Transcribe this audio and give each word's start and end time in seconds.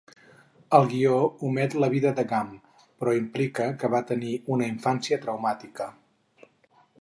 El 0.75 0.85
guió 0.93 1.17
omet 1.49 1.75
la 1.83 1.89
vida 1.93 2.13
de 2.19 2.25
Gumb, 2.31 2.55
però 3.03 3.13
implica 3.19 3.67
que 3.83 3.93
va 3.97 4.01
tenir 4.13 4.33
una 4.57 4.71
infància 4.71 5.21
traumàtica. 5.27 5.89